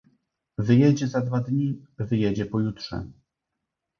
"Wyjedzie 0.57 1.07
za 1.07 1.21
dwa 1.21 1.39
dni, 1.41 1.85
wyjedzie 1.97 2.45
pojutrze." 2.45 3.11